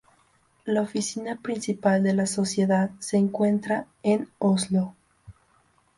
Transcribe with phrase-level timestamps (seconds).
[0.65, 4.95] La oficina principal de la Sociedad se encuentra en Oslo.